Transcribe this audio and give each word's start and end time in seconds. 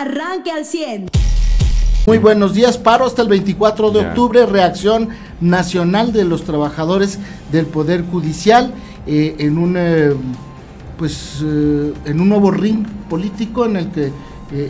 arranque 0.00 0.50
al 0.50 0.64
100. 0.64 1.06
Muy 2.06 2.18
buenos 2.18 2.54
días, 2.54 2.78
paro 2.78 3.06
hasta 3.06 3.22
el 3.22 3.28
24 3.28 3.90
de 3.90 4.00
octubre, 4.00 4.46
reacción 4.46 5.08
nacional 5.40 6.12
de 6.12 6.24
los 6.24 6.44
trabajadores 6.44 7.18
del 7.50 7.66
Poder 7.66 8.04
Judicial 8.04 8.72
eh, 9.06 9.34
en 9.38 9.58
un 9.58 9.74
eh, 9.76 10.12
pues 10.98 11.42
eh, 11.44 11.92
en 12.04 12.20
un 12.20 12.28
nuevo 12.28 12.50
ring 12.50 12.86
político 13.10 13.64
en 13.64 13.76
el 13.76 13.90
que 13.90 14.12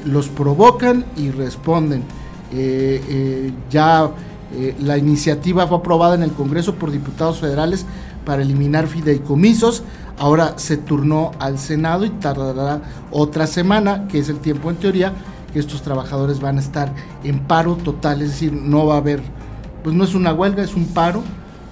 los 0.07 0.29
provocan 0.29 1.05
y 1.17 1.31
responden. 1.31 2.03
ya 3.71 4.11
la 4.81 4.97
iniciativa 4.97 5.67
fue 5.67 5.77
aprobada 5.77 6.15
en 6.15 6.23
el 6.23 6.33
Congreso 6.33 6.75
por 6.75 6.91
diputados 6.91 7.41
federales 7.41 7.85
para 8.27 8.43
eliminar 8.43 8.87
fideicomisos. 8.87 9.85
Ahora 10.19 10.59
se 10.59 10.77
turnó 10.77 11.31
al 11.39 11.59
Senado 11.59 12.05
y 12.05 12.11
tardará 12.11 12.83
otra 13.11 13.47
semana, 13.47 14.07
que 14.09 14.19
es 14.19 14.29
el 14.29 14.39
tiempo 14.41 14.69
en 14.69 14.77
teoría 14.77 15.15
estos 15.59 15.83
trabajadores 15.83 16.41
van 16.41 16.59
a 16.59 16.61
estar 16.61 16.93
en 17.25 17.41
paro 17.41 17.77
total, 17.77 18.23
es 18.23 18.31
decir, 18.31 18.53
no 18.53 18.87
va 18.87 18.95
a 18.95 18.99
haber, 18.99 19.23
pues 19.83 19.95
no 19.95 20.05
es 20.05 20.15
una 20.15 20.33
huelga, 20.33 20.63
es 20.63 20.75
un 20.75 20.87
paro. 20.87 21.23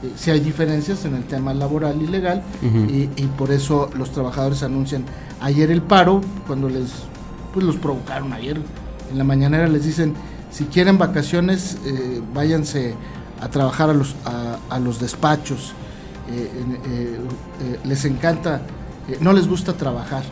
Eh, 0.02 0.12
si 0.16 0.30
hay 0.30 0.40
diferencias 0.40 1.04
en 1.04 1.14
el 1.14 1.24
tema 1.24 1.54
laboral 1.54 2.00
y 2.00 2.06
legal 2.06 2.42
y, 2.62 3.06
por 3.38 3.50
eso 3.50 3.90
los 3.96 4.10
trabajadores 4.10 4.62
anuncian 4.62 5.04
ayer 5.40 5.70
el 5.70 5.82
paro, 5.82 6.20
cuando 6.46 6.68
les, 6.68 6.90
pues 7.52 7.64
los 7.64 7.76
provocaron 7.76 8.32
ayer 8.32 8.60
en 9.10 9.18
la 9.18 9.24
mañanera, 9.24 9.68
les 9.68 9.84
dicen, 9.84 10.14
si 10.50 10.64
quieren 10.64 10.98
vacaciones, 10.98 11.78
eh, 11.84 12.22
váyanse 12.32 12.94
a 13.40 13.48
trabajar 13.48 13.90
a 13.90 13.94
los, 13.94 14.14
a, 14.24 14.78
los 14.78 15.00
despachos, 15.00 15.72
les 17.84 18.04
encanta, 18.04 18.62
no 19.20 19.32
les 19.32 19.48
gusta 19.48 19.74
trabajar. 19.74 20.22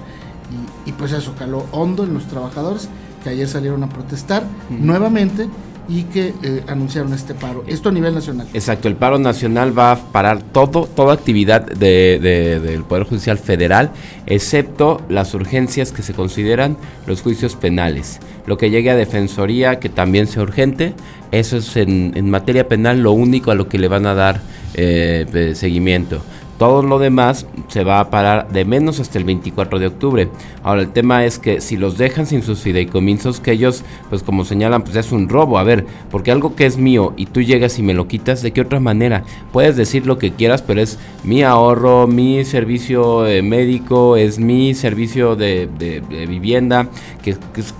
Y, 0.86 0.90
y, 0.90 0.92
pues 0.92 1.12
eso 1.12 1.34
caló 1.38 1.64
hondo 1.72 2.04
en 2.04 2.12
los 2.12 2.26
trabajadores 2.26 2.88
que 3.22 3.30
ayer 3.30 3.48
salieron 3.48 3.82
a 3.84 3.88
protestar 3.88 4.44
nuevamente 4.68 5.48
y 5.88 6.04
que 6.04 6.32
eh, 6.42 6.62
anunciaron 6.68 7.12
este 7.12 7.34
paro. 7.34 7.64
Esto 7.66 7.88
a 7.88 7.92
nivel 7.92 8.14
nacional. 8.14 8.46
Exacto, 8.54 8.88
el 8.88 8.96
paro 8.96 9.18
nacional 9.18 9.76
va 9.76 9.92
a 9.92 9.96
parar 9.96 10.42
todo, 10.42 10.86
toda 10.86 11.14
actividad 11.14 11.66
de, 11.66 12.18
del 12.62 12.84
Poder 12.84 13.04
Judicial 13.04 13.38
Federal, 13.38 13.90
excepto 14.26 15.00
las 15.08 15.34
urgencias 15.34 15.92
que 15.92 16.02
se 16.02 16.14
consideran 16.14 16.76
los 17.06 17.22
juicios 17.22 17.56
penales. 17.56 18.20
Lo 18.46 18.58
que 18.58 18.70
llegue 18.70 18.90
a 18.90 18.96
Defensoría, 18.96 19.80
que 19.80 19.88
también 19.88 20.26
sea 20.26 20.42
urgente, 20.42 20.94
eso 21.30 21.56
es 21.56 21.76
en, 21.76 22.12
en 22.16 22.30
materia 22.30 22.68
penal 22.68 23.02
lo 23.02 23.12
único 23.12 23.50
a 23.50 23.54
lo 23.54 23.68
que 23.68 23.78
le 23.78 23.88
van 23.88 24.06
a 24.06 24.14
dar 24.14 24.40
eh, 24.74 25.52
seguimiento. 25.54 26.22
Todo 26.62 26.82
lo 26.84 27.00
demás 27.00 27.44
se 27.66 27.82
va 27.82 27.98
a 27.98 28.08
parar 28.08 28.52
de 28.52 28.64
menos 28.64 29.00
hasta 29.00 29.18
el 29.18 29.24
24 29.24 29.80
de 29.80 29.88
octubre. 29.88 30.28
Ahora 30.62 30.82
el 30.82 30.92
tema 30.92 31.24
es 31.24 31.40
que 31.40 31.60
si 31.60 31.76
los 31.76 31.98
dejan 31.98 32.24
sin 32.26 32.44
sus 32.44 32.60
fideicomisos, 32.60 33.40
que 33.40 33.50
ellos, 33.50 33.82
pues 34.10 34.22
como 34.22 34.44
señalan, 34.44 34.82
pues 34.82 34.94
es 34.94 35.10
un 35.10 35.28
robo. 35.28 35.58
A 35.58 35.64
ver, 35.64 35.84
porque 36.08 36.30
algo 36.30 36.54
que 36.54 36.66
es 36.66 36.76
mío 36.76 37.14
y 37.16 37.26
tú 37.26 37.40
llegas 37.40 37.80
y 37.80 37.82
me 37.82 37.94
lo 37.94 38.06
quitas, 38.06 38.42
¿de 38.42 38.52
qué 38.52 38.60
otra 38.60 38.78
manera? 38.78 39.24
Puedes 39.52 39.74
decir 39.74 40.06
lo 40.06 40.18
que 40.18 40.34
quieras, 40.34 40.62
pero 40.62 40.80
es 40.80 41.00
mi 41.24 41.42
ahorro, 41.42 42.06
mi 42.06 42.44
servicio 42.44 43.26
eh, 43.26 43.42
médico, 43.42 44.16
es 44.16 44.38
mi 44.38 44.74
servicio 44.74 45.34
de, 45.34 45.68
vivienda, 46.28 46.88
que, 47.24 47.34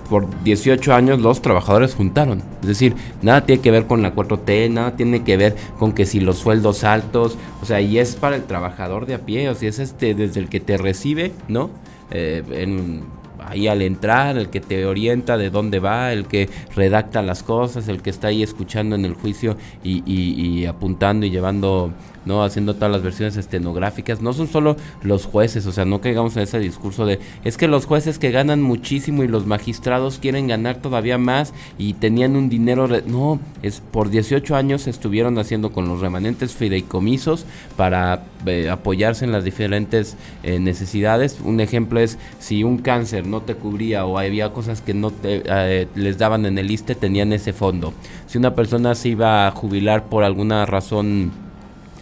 por 0.09 0.27
18 0.43 0.93
años 0.93 1.21
los 1.21 1.41
trabajadores 1.41 1.95
juntaron. 1.95 2.52
Es 2.63 2.67
decir, 2.67 2.95
nada 3.21 3.45
tiene 3.45 3.61
que 3.61 3.71
ver 3.71 3.85
con 3.85 4.01
la 4.01 4.15
4T, 4.15 4.71
nada 4.71 4.95
tiene 4.95 5.23
que 5.23 5.37
ver 5.37 5.55
con 5.77 5.91
que 5.91 6.05
si 6.05 6.19
los 6.19 6.37
sueldos 6.37 6.83
altos, 6.83 7.37
o 7.61 7.65
sea, 7.65 7.81
y 7.81 7.99
es 7.99 8.15
para 8.15 8.35
el 8.35 8.43
trabajador 8.43 9.05
de 9.05 9.15
a 9.15 9.19
pie, 9.19 9.49
o 9.49 9.55
sea, 9.55 9.69
es 9.69 9.79
este 9.79 10.15
desde 10.15 10.39
el 10.39 10.49
que 10.49 10.59
te 10.59 10.77
recibe, 10.77 11.33
¿no? 11.47 11.69
Eh, 12.11 12.43
en, 12.51 13.03
ahí 13.45 13.67
al 13.67 13.81
entrar, 13.81 14.37
el 14.37 14.49
que 14.49 14.61
te 14.61 14.85
orienta 14.85 15.37
de 15.37 15.49
dónde 15.49 15.79
va, 15.79 16.13
el 16.13 16.25
que 16.25 16.49
redacta 16.75 17.21
las 17.21 17.43
cosas, 17.43 17.89
el 17.89 18.01
que 18.01 18.09
está 18.09 18.27
ahí 18.29 18.41
escuchando 18.41 18.95
en 18.95 19.03
el 19.03 19.13
juicio 19.13 19.57
y, 19.83 20.01
y 20.05 20.65
apuntando 20.65 21.25
y 21.25 21.29
llevando 21.29 21.91
¿no? 22.25 22.43
Haciendo 22.43 22.75
todas 22.75 22.91
las 22.91 23.03
versiones 23.03 23.37
estenográficas. 23.37 24.21
No 24.21 24.33
son 24.33 24.47
solo 24.47 24.77
los 25.01 25.25
jueces, 25.25 25.65
o 25.65 25.71
sea, 25.71 25.85
no 25.85 26.01
caigamos 26.01 26.35
en 26.35 26.43
ese 26.43 26.59
discurso 26.59 27.05
de 27.05 27.19
es 27.43 27.57
que 27.57 27.67
los 27.67 27.85
jueces 27.85 28.19
que 28.19 28.31
ganan 28.31 28.61
muchísimo 28.61 29.23
y 29.23 29.27
los 29.27 29.45
magistrados 29.45 30.19
quieren 30.19 30.47
ganar 30.47 30.77
todavía 30.77 31.17
más 31.17 31.53
y 31.77 31.93
tenían 31.93 32.35
un 32.35 32.49
dinero. 32.49 32.87
No, 33.05 33.39
es 33.61 33.81
por 33.81 34.09
18 34.09 34.55
años 34.55 34.87
estuvieron 34.87 35.37
haciendo 35.39 35.71
con 35.71 35.87
los 35.87 35.99
remanentes 35.99 36.53
fideicomisos 36.53 37.45
para 37.77 38.23
eh, 38.45 38.69
apoyarse 38.69 39.25
en 39.25 39.31
las 39.31 39.43
diferentes 39.43 40.17
eh, 40.43 40.59
necesidades. 40.59 41.39
Un 41.43 41.59
ejemplo 41.59 41.99
es 41.99 42.17
si 42.39 42.63
un 42.63 42.77
cáncer 42.77 43.27
no 43.27 43.41
te 43.41 43.55
cubría 43.55 44.05
o 44.05 44.17
había 44.17 44.51
cosas 44.51 44.81
que 44.81 44.93
no 44.93 45.11
te, 45.11 45.43
eh, 45.45 45.87
les 45.95 46.17
daban 46.17 46.45
en 46.45 46.57
el 46.57 46.71
ISTE, 46.71 46.95
tenían 46.95 47.33
ese 47.33 47.53
fondo. 47.53 47.93
Si 48.27 48.37
una 48.37 48.55
persona 48.55 48.95
se 48.95 49.09
iba 49.09 49.47
a 49.47 49.51
jubilar 49.51 50.05
por 50.05 50.23
alguna 50.23 50.65
razón 50.65 51.31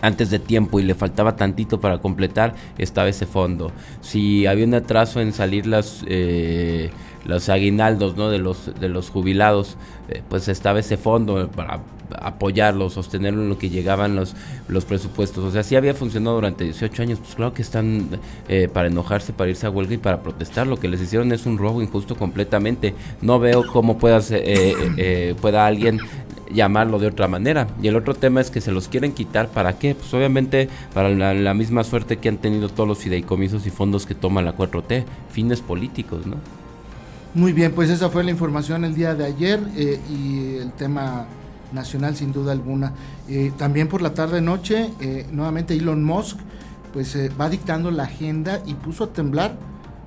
antes 0.01 0.29
de 0.29 0.39
tiempo 0.39 0.79
y 0.79 0.83
le 0.83 0.95
faltaba 0.95 1.35
tantito 1.35 1.79
para 1.79 1.99
completar, 1.99 2.55
estaba 2.77 3.07
ese 3.07 3.25
fondo. 3.25 3.71
Si 4.01 4.45
había 4.45 4.65
un 4.65 4.73
atraso 4.73 5.21
en 5.21 5.33
salir 5.33 5.67
las 5.67 6.03
eh, 6.07 6.89
los 7.23 7.49
aguinaldos 7.49 8.17
¿no? 8.17 8.29
de 8.29 8.39
los 8.39 8.71
de 8.79 8.89
los 8.89 9.09
jubilados, 9.09 9.77
eh, 10.09 10.21
pues 10.27 10.47
estaba 10.47 10.79
ese 10.79 10.97
fondo 10.97 11.49
para 11.55 11.81
apoyarlo, 12.19 12.89
sostenerlo 12.89 13.43
en 13.43 13.47
lo 13.47 13.57
que 13.57 13.69
llegaban 13.69 14.17
los, 14.17 14.35
los 14.67 14.83
presupuestos. 14.83 15.45
O 15.45 15.51
sea, 15.51 15.63
si 15.63 15.77
había 15.77 15.93
funcionado 15.93 16.35
durante 16.35 16.65
18 16.65 17.03
años, 17.03 17.19
pues 17.19 17.35
claro 17.35 17.53
que 17.53 17.61
están 17.61 18.19
eh, 18.49 18.67
para 18.67 18.89
enojarse, 18.89 19.31
para 19.31 19.49
irse 19.49 19.65
a 19.65 19.69
huelga 19.69 19.93
y 19.93 19.97
para 19.97 20.21
protestar. 20.21 20.67
Lo 20.67 20.77
que 20.77 20.89
les 20.89 20.99
hicieron 20.99 21.31
es 21.31 21.45
un 21.45 21.57
robo 21.57 21.81
injusto 21.81 22.17
completamente. 22.17 22.93
No 23.21 23.39
veo 23.39 23.63
cómo 23.71 23.97
pueda, 23.97 24.19
pueda 25.39 25.65
alguien 25.65 26.01
llamarlo 26.53 26.99
de 26.99 27.07
otra 27.07 27.27
manera. 27.27 27.67
Y 27.81 27.87
el 27.87 27.95
otro 27.95 28.13
tema 28.13 28.41
es 28.41 28.51
que 28.51 28.61
se 28.61 28.71
los 28.71 28.87
quieren 28.87 29.11
quitar, 29.13 29.49
¿para 29.49 29.77
qué? 29.77 29.95
Pues 29.95 30.13
obviamente 30.13 30.69
para 30.93 31.09
la, 31.09 31.53
misma 31.53 31.83
suerte 31.83 32.17
que 32.17 32.29
han 32.29 32.37
tenido 32.37 32.69
todos 32.69 32.87
los 32.87 32.99
fideicomisos 32.99 33.65
y 33.67 33.69
fondos 33.69 34.05
que 34.05 34.15
toma 34.15 34.41
la 34.41 34.55
4T, 34.55 35.03
fines 35.29 35.61
políticos, 35.61 36.25
¿no? 36.25 36.37
Muy 37.33 37.53
bien, 37.53 37.71
pues 37.71 37.89
esa 37.89 38.09
fue 38.09 38.23
la 38.23 38.31
información 38.31 38.83
el 38.83 38.93
día 38.93 39.15
de 39.15 39.25
ayer 39.25 39.59
eh, 39.77 39.99
y 40.09 40.57
el 40.57 40.73
tema 40.73 41.25
nacional 41.71 42.15
sin 42.15 42.33
duda 42.33 42.51
alguna. 42.51 42.93
Eh, 43.29 43.53
también 43.57 43.87
por 43.87 44.01
la 44.01 44.13
tarde-noche, 44.13 44.89
eh, 44.99 45.25
nuevamente 45.31 45.73
Elon 45.73 46.03
Musk 46.03 46.37
pues 46.91 47.17
va 47.39 47.49
dictando 47.49 47.89
la 47.89 48.03
agenda 48.03 48.61
y 48.65 48.73
puso 48.73 49.05
a 49.05 49.13
temblar 49.13 49.55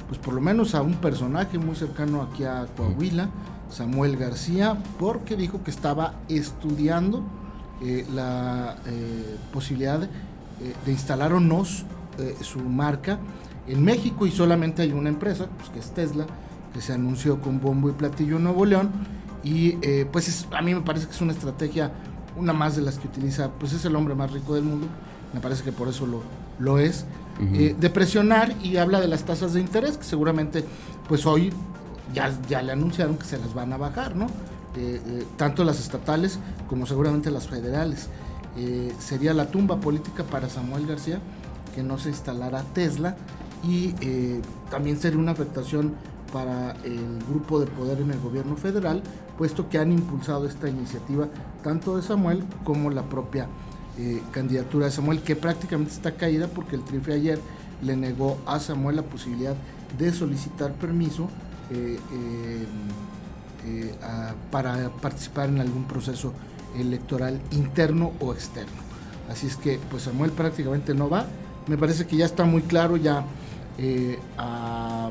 pues 0.09 0.19
por 0.19 0.35
lo 0.35 0.41
menos 0.41 0.75
a 0.75 0.83
un 0.83 0.95
personaje 0.95 1.59
muy 1.59 1.75
cercano 1.77 2.23
aquí 2.23 2.45
a 2.45 2.67
Coahuila. 2.77 3.29
Samuel 3.75 4.17
García 4.17 4.79
porque 4.99 5.37
dijo 5.37 5.65
que 5.65 5.71
estaba 5.71 6.15
estudiando 6.29 7.25
eh, 7.83 8.07
la 8.15 8.77
eh, 8.87 9.37
posibilidad 9.53 10.05
eh, 10.05 10.09
de 10.87 10.93
instalar 10.93 11.33
o 11.33 11.41
no 11.41 11.65
su 11.65 12.61
marca 12.61 13.19
en 13.67 13.83
México 13.85 14.25
y 14.25 14.31
solamente 14.31 14.83
hay 14.83 14.93
una 14.93 15.09
empresa, 15.09 15.49
pues, 15.59 15.71
que 15.71 15.81
es 15.81 15.91
Tesla, 15.91 16.27
que 16.73 16.81
se 16.81 16.93
anunció 16.93 17.41
con 17.41 17.61
bombo 17.61 17.91
y 17.91 17.93
platillo 17.93 18.37
en 18.37 18.45
Nuevo 18.45 18.65
León 18.65 18.91
y 19.43 19.73
pues 20.13 20.47
a 20.53 20.63
mí 20.63 20.75
me 20.75 20.81
parece 20.83 21.07
que 21.07 21.13
es 21.13 21.21
una 21.21 21.33
estrategia, 21.33 21.93
una 22.37 22.53
más 22.53 22.77
de 22.77 22.83
las 22.83 22.99
que 22.99 23.09
utiliza, 23.09 23.51
pues 23.51 23.73
es 23.73 23.85
el 23.85 23.97
hombre 23.97 24.15
más 24.15 24.31
rico 24.31 24.55
del 24.55 24.63
mundo, 24.63 24.87
me 25.35 25.41
parece 25.41 25.65
que 25.65 25.73
por 25.73 25.89
eso 25.89 26.07
lo, 26.07 26.23
lo 26.61 26.79
es, 26.79 27.05
de 27.41 27.91
presionar 27.91 28.55
y 28.63 28.77
habla 28.77 29.01
de 29.01 29.09
las 29.09 29.25
tasas 29.25 29.53
de 29.55 29.61
interés, 29.61 29.99
que 29.99 30.05
seguramente 30.05 30.65
pues 31.09 31.27
hoy 31.27 31.53
ya, 32.13 32.63
le 32.63 32.73
anunciaron 32.73 33.17
que 33.17 33.25
se 33.25 33.39
las 33.39 33.55
van 33.55 33.73
a 33.73 33.77
bajar, 33.77 34.15
¿no? 34.17 34.27
Eh, 34.77 35.01
eh, 35.07 35.27
tanto 35.37 35.63
las 35.65 35.81
estatales 35.81 36.39
como 36.69 36.87
seguramente 36.87 37.31
las 37.31 37.49
federales. 37.49 38.09
Eh, 38.57 38.93
sería 38.99 39.33
la 39.35 39.51
tumba 39.51 39.81
política 39.81 40.25
para 40.25 40.49
Samuel 40.49 40.87
García 40.87 41.19
que 41.75 41.83
no 41.83 41.99
se 41.99 42.11
instalara 42.11 42.63
Tesla 42.73 43.17
y 43.65 43.95
también 44.71 45.01
sería 45.01 45.19
una 45.19 45.33
afectación 45.33 45.95
para 46.33 46.73
el 46.85 47.19
grupo 47.29 47.59
de 47.59 47.67
poder 47.67 48.01
en 48.01 48.13
el 48.13 48.21
gobierno 48.21 48.57
federal, 48.57 49.03
puesto 49.39 49.69
que 49.69 49.79
han 49.79 49.91
impulsado 49.91 50.47
esta 50.47 50.69
iniciativa 50.69 51.29
tanto 51.65 51.97
de 51.97 52.03
Samuel 52.03 52.45
como 52.63 52.91
la 52.91 53.03
propia 53.03 53.49
candidatura 54.31 54.87
de 54.87 54.93
Samuel, 54.93 55.23
que 55.23 55.35
prácticamente 55.35 55.95
está 55.95 56.15
caída 56.15 56.47
porque 56.47 56.77
el 56.77 56.85
trife 56.85 57.15
ayer 57.15 57.41
le 57.83 57.97
negó 57.97 58.39
a 58.47 58.61
Samuel 58.61 58.97
la 58.97 59.03
posibilidad 59.03 59.57
de 59.99 60.13
solicitar 60.13 60.73
permiso 60.75 61.29
eh, 61.71 61.99
eh, 62.13 62.67
eh, 63.67 63.95
para 64.51 64.91
participar 64.91 65.49
en 65.49 65.61
algún 65.61 65.85
proceso 65.85 66.33
electoral 66.79 67.41
interno 67.53 68.13
o 68.21 68.35
externo. 68.35 68.85
Así 69.31 69.47
es 69.47 69.57
que 69.57 69.81
pues 69.91 70.03
Samuel 70.03 70.31
prácticamente 70.33 70.95
no 70.95 71.09
va. 71.09 71.27
Me 71.67 71.79
parece 71.79 72.07
que 72.07 72.17
ya 72.17 72.27
está 72.27 72.45
muy 72.45 72.63
claro 72.63 72.97
ya 72.99 73.25
a, 74.37 75.11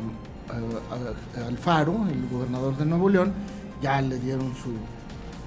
Alfaro, 1.48 2.08
el 2.08 2.30
gobernador 2.30 2.78
de 2.78 2.86
Nuevo 2.86 3.10
León, 3.10 3.34
ya 3.82 4.00
le 4.02 4.20
dieron 4.20 4.54
su 4.56 4.70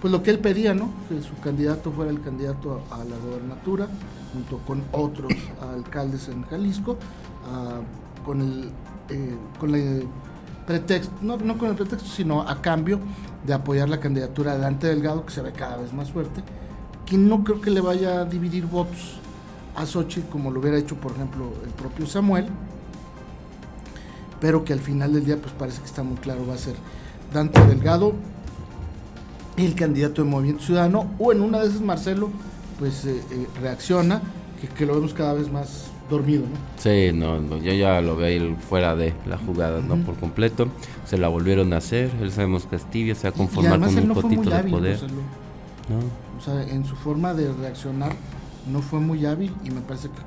pues 0.01 0.13
lo 0.13 0.23
que 0.23 0.31
él 0.31 0.41
pedía, 0.41 0.75
¿no? 0.75 0.91
Que 1.09 1.23
su 1.23 1.39
candidato 1.39 1.93
fuera 1.93 2.11
el 2.11 2.21
candidato 2.21 2.83
a, 2.91 2.99
la 2.99 3.17
gobernatura, 3.17 3.87
junto 4.33 4.59
con 4.67 4.83
otros 4.93 5.33
alcaldes 5.75 6.29
en 6.29 6.43
Jalisco, 6.43 6.99
con 8.25 8.41
el 8.41 8.71
con 9.59 9.73
la 9.73 9.79
pretexto, 10.67 11.13
no, 11.23 11.37
no 11.37 11.57
con 11.59 11.71
el 11.71 11.77
pretexto, 11.77 12.09
sino 12.09 12.43
a 12.43 12.61
cambio 12.61 12.99
de 13.47 13.55
apoyar 13.55 13.89
la 13.89 14.01
candidatura 14.01 14.55
de 14.55 14.61
Dante 14.61 14.89
Delgado, 14.89 15.25
que 15.25 15.33
se 15.33 15.41
ve 15.41 15.53
cada 15.53 15.77
vez 15.77 15.93
más 15.93 16.11
fuerte, 16.11 16.43
que 17.05 17.17
no 17.17 17.45
creo 17.45 17.61
que 17.61 17.71
le 17.71 17.81
vaya 17.81 18.21
a 18.21 18.25
dividir 18.25 18.67
votos 18.67 19.21
a 19.77 19.87
Xochitl 19.87 20.29
como 20.29 20.51
lo 20.51 20.61
hubiera 20.61 20.77
hecho, 20.77 20.97
por 20.97 21.13
ejemplo, 21.13 21.53
el 21.65 21.71
propio 21.71 22.07
Samuel, 22.07 22.47
pero 24.41 24.65
que 24.65 24.73
al 24.73 24.81
final 24.81 25.13
del 25.13 25.25
día 25.25 25.41
pues 25.41 25.53
parece 25.53 25.81
que 25.81 25.87
está 25.87 26.03
muy 26.03 26.17
claro, 26.17 26.47
va 26.47 26.55
a 26.55 26.59
ser 26.59 26.75
Dante 27.33 27.65
Delgado 27.67 28.15
el 29.57 29.75
candidato 29.75 30.23
de 30.23 30.29
Movimiento 30.29 30.65
Ciudadano, 30.65 31.11
o 31.19 31.33
en 31.33 31.41
una 31.41 31.61
de 31.61 31.69
esas 31.69 31.81
Marcelo 31.81 32.31
pues 32.79 33.05
eh, 33.07 33.23
eh, 33.31 33.47
reacciona, 33.61 34.21
que, 34.61 34.69
que, 34.69 34.85
lo 34.85 34.95
vemos 34.95 35.15
cada 35.15 35.33
vez 35.33 35.51
más 35.51 35.91
dormido, 36.09 36.43
¿no? 36.43 36.57
Sí, 36.77 37.11
no, 37.13 37.41
no 37.41 37.59
yo 37.59 37.73
ya 37.73 38.01
lo 38.01 38.17
veo 38.17 38.57
fuera 38.57 38.95
de 38.95 39.13
la 39.27 39.39
jugada, 39.39 39.81
¿no? 39.81 39.97
Por 39.97 40.17
completo. 40.17 40.69
Se 41.05 41.19
la 41.19 41.29
volvieron 41.29 41.73
a 41.73 41.79
hacer, 41.79 42.11
él 42.21 42.31
sabemos 42.31 42.67
que 42.67 42.77
es 42.77 42.85
tibia, 42.91 43.15
se 43.15 43.29
va 43.29 43.35
a 43.35 43.39
conformar 43.39 43.81
con 43.81 43.97
un 43.97 44.09
potito 44.15 44.51
de 44.51 44.63
poder. 44.65 45.01
¿no? 45.03 45.99
O 46.39 46.41
sea, 46.41 46.63
en 46.63 46.85
su 46.85 46.97
forma 46.97 47.35
de 47.35 47.53
reaccionar 47.53 48.13
no 48.71 48.83
fue 48.83 49.01
muy 49.01 49.25
hábil 49.25 49.53
y 49.65 49.71
me 49.71 49.81
parece 49.81 50.09
que 50.09 50.19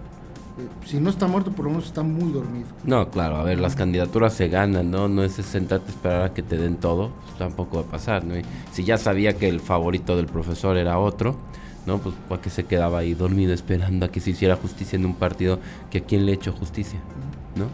eh, 0.60 0.68
si 0.86 1.00
no 1.00 1.10
está 1.10 1.28
muerto, 1.28 1.52
por 1.52 1.66
lo 1.66 1.72
menos 1.72 1.86
está 1.86 2.04
muy 2.04 2.32
dormido. 2.32 2.68
No, 2.84 3.10
claro, 3.10 3.38
a 3.38 3.44
ver, 3.44 3.60
las 3.60 3.76
candidaturas 3.76 4.34
se 4.34 4.48
ganan, 4.48 4.92
¿no? 4.92 5.08
No 5.08 5.24
es 5.24 5.34
sentarte 5.34 5.88
a 5.88 5.90
esperar 5.90 6.22
a 6.24 6.34
que 6.34 6.42
te 6.42 6.58
den 6.58 6.78
todo, 6.78 7.12
pues 7.24 7.38
tampoco 7.38 7.78
va 7.78 7.84
a 7.84 7.92
pasar, 7.92 8.26
¿no? 8.26 8.38
Y 8.38 8.44
si 8.72 8.84
ya 8.84 8.98
sabía 8.98 9.38
que 9.38 9.48
el 9.48 9.60
favorito 9.60 10.18
del 10.18 10.26
profesor 10.26 10.78
era 10.78 11.00
otro, 11.00 11.36
¿no? 11.86 12.00
Pues 12.00 12.16
para 12.28 12.42
que 12.42 12.50
se 12.50 12.66
quedaba 12.66 13.00
ahí 13.00 13.14
dormido 13.14 13.54
esperando 13.54 14.06
a 14.06 14.10
que 14.10 14.20
se 14.20 14.32
hiciera 14.32 14.56
justicia 14.56 14.98
en 14.98 15.06
un 15.06 15.16
partido 15.16 15.60
que 15.90 16.00
a 16.00 16.02
quién 16.02 16.26
le 16.26 16.34
hecho 16.34 16.52
justicia, 16.52 17.00
¿no? 17.56 17.66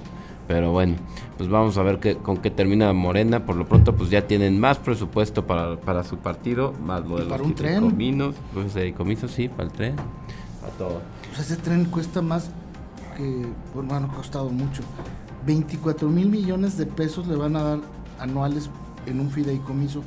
Pero 0.47 0.71
bueno, 0.71 0.95
pues 1.37 1.49
vamos 1.49 1.77
a 1.77 1.83
ver 1.83 1.99
qué, 1.99 2.17
con 2.17 2.37
qué 2.37 2.51
termina 2.51 2.93
Morena. 2.93 3.45
Por 3.45 3.55
lo 3.55 3.67
pronto, 3.67 3.95
pues 3.95 4.11
ya 4.11 4.27
tienen 4.27 4.59
más 4.59 4.77
presupuesto 4.77 5.47
para, 5.47 5.77
para 5.77 6.03
su 6.03 6.17
partido, 6.17 6.73
más 6.85 7.05
lo 7.05 7.17
de 7.17 7.25
para 7.25 7.39
los 7.39 7.47
un 7.47 7.55
tren? 7.55 7.81
cominos, 7.81 8.35
pues 8.53 8.73
comisos, 8.95 9.31
sí, 9.31 9.49
para 9.49 9.63
el 9.63 9.71
tren, 9.71 9.95
para 10.61 10.73
todo. 10.73 11.01
Pues 11.29 11.39
ese 11.39 11.57
tren 11.57 11.85
cuesta 11.85 12.21
más 12.21 12.51
que, 13.17 13.47
bueno, 13.73 13.95
ha 13.95 14.15
costado 14.15 14.49
mucho. 14.49 14.83
24 15.47 16.09
mil 16.09 16.29
millones 16.29 16.77
de 16.77 16.85
pesos 16.85 17.27
le 17.27 17.35
van 17.35 17.55
a 17.55 17.63
dar 17.63 17.79
anuales 18.19 18.69
en 19.05 19.19
un 19.19 19.29
fideicomiso 19.29 20.03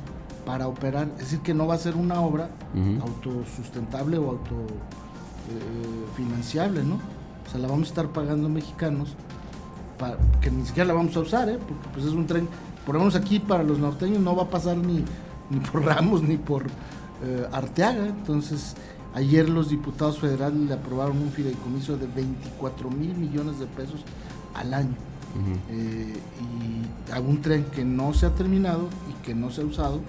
para 0.49 0.67
operar. 0.67 1.07
Es 1.17 1.25
decir, 1.25 1.41
que 1.41 1.53
no 1.53 1.67
va 1.67 1.75
a 1.75 1.77
ser 1.77 1.95
una 1.95 2.21
obra 2.21 2.49
autosustentable 3.03 4.17
o 4.17 4.31
autofinanciable, 4.31 6.83
¿no? 6.83 6.95
O 6.95 7.49
sea, 7.51 7.59
la 7.59 7.67
vamos 7.67 7.85
a 7.85 7.89
estar 7.89 8.07
pagando 8.07 8.49
mexicanos, 8.49 9.13
para, 9.99 10.17
que 10.41 10.49
ni 10.49 10.65
siquiera 10.65 10.87
la 10.87 10.95
vamos 10.95 11.15
a 11.15 11.19
usar, 11.19 11.49
¿eh? 11.49 11.59
Porque 11.59 11.87
pues 11.93 12.07
es 12.07 12.13
un 12.13 12.25
tren, 12.25 12.49
por 12.83 12.95
lo 12.95 13.01
menos 13.01 13.15
aquí 13.15 13.39
para 13.39 13.61
los 13.61 13.77
norteños 13.77 14.21
no 14.21 14.35
va 14.35 14.45
a 14.45 14.49
pasar 14.49 14.75
ni, 14.75 15.05
ni 15.51 15.59
por 15.59 15.85
Ramos 15.85 16.23
ni 16.23 16.37
por 16.37 16.65
eh, 17.23 17.47
Arteaga. 17.51 18.07
Entonces, 18.07 18.75
ayer 19.13 19.49
los 19.49 19.69
diputados 19.69 20.17
federales 20.17 20.59
le 20.59 20.73
aprobaron 20.73 21.19
un 21.19 21.29
fideicomiso 21.29 21.95
de 21.95 22.07
24 22.07 22.89
mil 22.89 23.13
millones 23.13 23.59
de 23.59 23.67
pesos 23.67 24.03
al 24.55 24.73
año. 24.73 24.95
eh, 25.69 26.19
y 26.41 27.11
a 27.11 27.19
un 27.19 27.39
tren 27.39 27.65
que 27.65 27.85
no 27.85 28.15
se 28.15 28.25
ha 28.25 28.33
terminado 28.33 28.89
y 29.07 29.13
que 29.23 29.35
no 29.35 29.51
se 29.51 29.61
ha 29.61 29.65
usado 29.65 30.01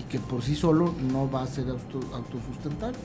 y 0.00 0.02
que 0.04 0.18
por 0.18 0.42
sí 0.42 0.56
solo 0.56 0.94
no 1.12 1.30
va 1.30 1.42
a 1.42 1.46
ser 1.46 1.68
auto, 1.68 2.00
autosustentable. 2.14 2.96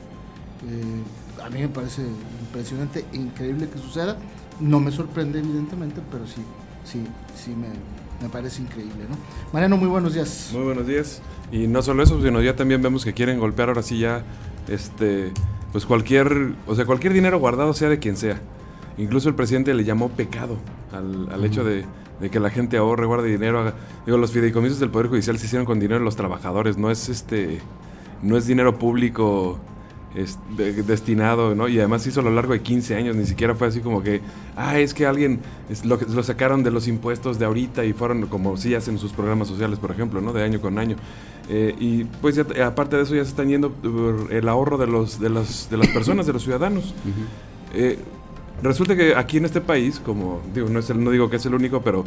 Eh, 0.66 1.42
a 1.44 1.50
mí 1.50 1.60
me 1.60 1.68
parece 1.68 2.02
impresionante 2.40 3.04
e 3.12 3.16
increíble 3.16 3.68
que 3.68 3.78
suceda. 3.78 4.16
No 4.60 4.80
me 4.80 4.90
sorprende, 4.90 5.38
evidentemente, 5.38 6.00
pero 6.10 6.26
sí, 6.26 6.40
sí, 6.84 7.04
sí 7.34 7.50
me, 7.50 7.68
me, 8.22 8.30
parece 8.30 8.62
increíble. 8.62 9.04
¿no? 9.08 9.16
Mariano, 9.52 9.76
muy 9.76 9.88
buenos 9.88 10.14
días. 10.14 10.50
Muy 10.52 10.62
buenos 10.62 10.86
días. 10.86 11.20
Y 11.52 11.66
no 11.66 11.82
solo 11.82 12.02
eso, 12.02 12.20
sino 12.22 12.40
ya 12.40 12.56
también 12.56 12.80
vemos 12.80 13.04
que 13.04 13.12
quieren 13.12 13.38
golpear 13.38 13.68
ahora 13.68 13.82
sí 13.82 13.98
ya 13.98 14.24
este 14.68 15.32
pues 15.72 15.84
cualquier, 15.84 16.54
o 16.66 16.74
sea, 16.74 16.86
cualquier 16.86 17.12
dinero 17.12 17.38
guardado 17.38 17.74
sea 17.74 17.90
de 17.90 17.98
quien 17.98 18.16
sea. 18.16 18.40
Incluso 18.96 19.28
el 19.28 19.34
presidente 19.34 19.74
le 19.74 19.84
llamó 19.84 20.08
pecado 20.08 20.56
al, 20.90 21.30
al 21.30 21.44
hecho 21.44 21.64
de, 21.64 21.84
de, 22.20 22.30
que 22.30 22.40
la 22.40 22.50
gente 22.50 22.76
ahorre, 22.76 23.06
guarde 23.06 23.28
dinero. 23.28 23.60
Haga, 23.60 23.74
digo, 24.04 24.18
los 24.18 24.32
fideicomisos 24.32 24.78
del 24.80 24.90
Poder 24.90 25.08
Judicial 25.08 25.38
se 25.38 25.46
hicieron 25.46 25.66
con 25.66 25.80
dinero 25.80 25.98
de 26.00 26.04
los 26.04 26.16
trabajadores, 26.16 26.76
no 26.76 26.90
es 26.90 27.08
este 27.08 27.60
no 28.22 28.36
es 28.36 28.46
dinero 28.46 28.78
público 28.78 29.58
es 30.16 30.38
de, 30.56 30.72
destinado, 30.82 31.54
¿no? 31.54 31.68
Y 31.68 31.78
además 31.78 32.06
hizo 32.06 32.20
a 32.20 32.22
lo 32.22 32.30
largo 32.30 32.54
de 32.54 32.60
15 32.62 32.96
años, 32.96 33.16
ni 33.16 33.26
siquiera 33.26 33.54
fue 33.54 33.68
así 33.68 33.80
como 33.80 34.02
que, 34.02 34.22
ah, 34.56 34.78
es 34.78 34.94
que 34.94 35.04
alguien 35.04 35.40
es, 35.68 35.84
lo, 35.84 35.98
lo, 35.98 36.22
sacaron 36.22 36.62
de 36.62 36.70
los 36.70 36.88
impuestos 36.88 37.38
de 37.38 37.44
ahorita 37.44 37.84
y 37.84 37.92
fueron 37.92 38.26
como 38.26 38.56
si 38.56 38.74
hacen 38.74 38.98
sus 38.98 39.12
programas 39.12 39.48
sociales, 39.48 39.78
por 39.78 39.90
ejemplo, 39.90 40.22
¿no? 40.22 40.32
De 40.32 40.42
año 40.42 40.60
con 40.60 40.78
año. 40.78 40.96
Eh, 41.48 41.74
y 41.78 42.04
pues 42.04 42.34
ya, 42.34 42.46
aparte 42.66 42.96
de 42.96 43.02
eso 43.02 43.14
ya 43.14 43.24
se 43.24 43.30
están 43.30 43.48
yendo 43.48 43.72
el 44.30 44.48
ahorro 44.48 44.78
de, 44.78 44.86
los, 44.86 45.20
de, 45.20 45.28
las, 45.28 45.68
de 45.70 45.76
las 45.76 45.88
personas, 45.88 46.26
de 46.26 46.32
los 46.32 46.42
ciudadanos. 46.42 46.94
Uh 47.04 47.08
-huh. 47.08 47.74
eh, 47.74 47.98
resulta 48.62 48.96
que 48.96 49.14
aquí 49.14 49.36
en 49.38 49.44
este 49.44 49.60
país, 49.60 50.00
como 50.00 50.40
digo, 50.54 50.68
no, 50.68 50.78
es 50.78 50.90
el, 50.90 51.02
no 51.02 51.10
digo 51.10 51.28
que 51.30 51.36
es 51.36 51.46
el 51.46 51.54
único, 51.54 51.82
pero 51.82 52.04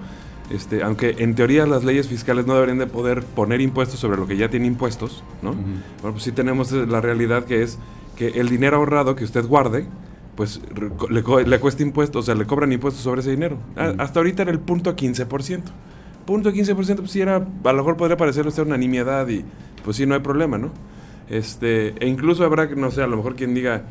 este, 0.49 0.83
aunque 0.83 1.15
en 1.19 1.35
teoría 1.35 1.65
las 1.65 1.83
leyes 1.83 2.07
fiscales 2.07 2.45
no 2.45 2.53
deberían 2.55 2.79
de 2.79 2.87
poder 2.87 3.23
poner 3.23 3.61
impuestos 3.61 3.99
sobre 3.99 4.17
lo 4.17 4.25
que 4.27 4.35
ya 4.37 4.49
tiene 4.49 4.65
impuestos, 4.65 5.23
¿no? 5.41 5.51
Uh 5.51 5.53
-huh. 5.53 6.01
Bueno, 6.01 6.13
pues 6.13 6.23
sí 6.23 6.31
tenemos 6.31 6.71
la 6.71 7.01
realidad 7.01 7.45
que 7.45 7.61
es 7.61 7.77
que 8.15 8.27
el 8.29 8.49
dinero 8.49 8.77
ahorrado 8.77 9.15
que 9.15 9.23
usted 9.23 9.45
guarde, 9.45 9.85
pues 10.35 10.61
le, 11.09 11.21
le 11.45 11.59
cuesta 11.59 11.83
impuestos, 11.83 12.23
o 12.23 12.25
sea, 12.25 12.35
le 12.35 12.45
cobran 12.45 12.71
impuestos 12.71 13.03
sobre 13.03 13.21
ese 13.21 13.31
dinero. 13.31 13.57
Uh 13.75 13.79
-huh. 13.79 13.95
Hasta 13.99 14.19
ahorita 14.19 14.41
era 14.43 14.51
el 14.51 14.59
punto 14.59 14.95
15%. 14.95 15.63
Punto 16.25 16.51
15%, 16.51 16.95
pues 16.97 17.11
sí 17.11 17.21
era, 17.21 17.35
a 17.37 17.73
lo 17.73 17.77
mejor 17.77 17.97
podría 17.97 18.17
parecer 18.17 18.45
usted 18.45 18.63
una 18.63 18.77
nimiedad 18.77 19.27
y 19.29 19.43
pues 19.83 19.97
sí, 19.97 20.05
no 20.05 20.13
hay 20.15 20.21
problema, 20.21 20.57
¿no? 20.57 20.71
Este, 21.29 21.93
e 21.99 22.07
incluso 22.07 22.43
habrá, 22.43 22.65
no 22.67 22.91
sé, 22.91 23.01
a 23.03 23.07
lo 23.07 23.17
mejor 23.17 23.35
quien 23.35 23.53
diga 23.53 23.83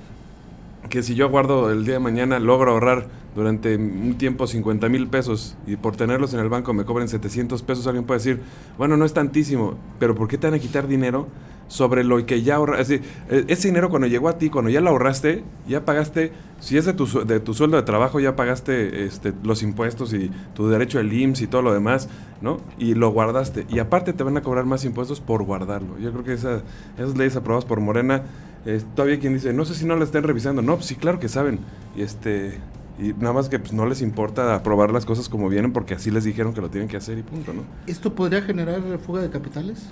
que 0.88 1.02
si 1.02 1.14
yo 1.14 1.28
guardo 1.28 1.70
el 1.70 1.84
día 1.84 1.94
de 1.94 2.00
mañana, 2.00 2.38
logro 2.38 2.72
ahorrar 2.72 3.06
durante 3.34 3.76
un 3.76 4.16
tiempo 4.18 4.46
50 4.46 4.88
mil 4.88 5.06
pesos 5.08 5.56
y 5.66 5.76
por 5.76 5.96
tenerlos 5.96 6.34
en 6.34 6.40
el 6.40 6.48
banco 6.48 6.72
me 6.74 6.84
cobren 6.84 7.08
700 7.08 7.62
pesos, 7.62 7.86
alguien 7.86 8.04
puede 8.04 8.18
decir, 8.18 8.40
bueno, 8.76 8.96
no 8.96 9.04
es 9.04 9.12
tantísimo, 9.12 9.76
pero 9.98 10.14
¿por 10.14 10.28
qué 10.28 10.38
te 10.38 10.46
van 10.46 10.54
a 10.54 10.58
quitar 10.58 10.88
dinero 10.88 11.28
sobre 11.68 12.02
lo 12.02 12.24
que 12.26 12.42
ya 12.42 12.56
ahorraste? 12.56 13.02
Ese 13.28 13.68
dinero 13.68 13.90
cuando 13.90 14.08
llegó 14.08 14.28
a 14.28 14.38
ti, 14.38 14.50
cuando 14.50 14.70
ya 14.70 14.80
lo 14.80 14.90
ahorraste, 14.90 15.44
ya 15.68 15.84
pagaste, 15.84 16.32
si 16.60 16.76
es 16.78 16.86
de 16.86 16.94
tu, 16.94 17.06
sueldo 17.06 17.76
de 17.76 17.82
trabajo, 17.82 18.18
ya 18.18 18.34
pagaste 18.34 19.04
este, 19.04 19.32
los 19.44 19.62
impuestos 19.62 20.12
y 20.12 20.30
tu 20.54 20.68
derecho 20.68 20.98
al 20.98 21.12
IMSS 21.12 21.42
y 21.42 21.46
todo 21.46 21.62
lo 21.62 21.72
demás, 21.72 22.08
¿no? 22.40 22.58
Y 22.78 22.94
lo 22.94 23.10
guardaste. 23.10 23.66
Y 23.68 23.78
aparte 23.78 24.12
te 24.12 24.24
van 24.24 24.36
a 24.36 24.42
cobrar 24.42 24.64
más 24.64 24.84
impuestos 24.84 25.20
por 25.20 25.44
guardarlo. 25.44 25.98
Yo 25.98 26.10
creo 26.10 26.24
que 26.24 26.32
esa, 26.32 26.62
esas 26.96 27.16
leyes 27.16 27.36
aprobadas 27.36 27.64
por 27.64 27.80
Morena, 27.80 28.22
eh, 28.66 28.82
todavía 28.94 29.18
quien 29.18 29.34
dice, 29.34 29.52
no 29.52 29.64
sé 29.64 29.74
si 29.74 29.86
no 29.86 29.96
la 29.96 30.04
estén 30.04 30.22
revisando. 30.22 30.62
No, 30.62 30.76
pues 30.76 30.86
sí, 30.86 30.94
claro 30.94 31.18
que 31.20 31.28
saben. 31.28 31.60
Y 31.96 32.02
este 32.02 32.58
y 32.98 33.12
nada 33.12 33.32
más 33.32 33.48
que 33.48 33.58
pues, 33.58 33.72
no 33.72 33.86
les 33.86 34.02
importa 34.02 34.54
aprobar 34.54 34.92
las 34.92 35.06
cosas 35.06 35.28
como 35.28 35.48
vienen 35.48 35.72
porque 35.72 35.94
así 35.94 36.10
les 36.10 36.24
dijeron 36.24 36.52
que 36.52 36.60
lo 36.60 36.68
tienen 36.68 36.88
que 36.88 36.96
hacer 36.96 37.16
y 37.16 37.22
punto, 37.22 37.52
¿no? 37.52 37.62
¿Esto 37.86 38.12
podría 38.12 38.42
generar 38.42 38.80
fuga 38.98 39.22
de 39.22 39.30
capitales? 39.30 39.90